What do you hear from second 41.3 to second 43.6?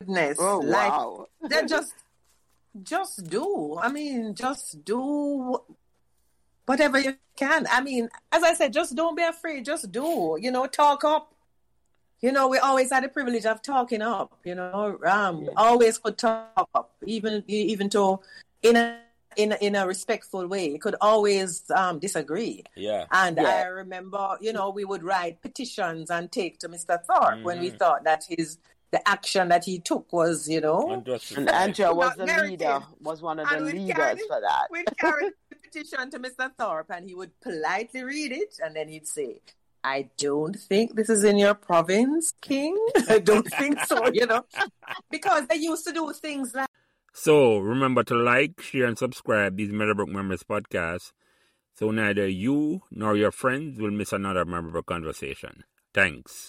your province, King. I don't